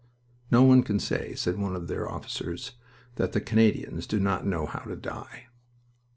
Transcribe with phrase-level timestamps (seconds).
[0.49, 2.71] "No one can say," said one of their officers,
[3.17, 5.45] "that the Canadians do not know how to die."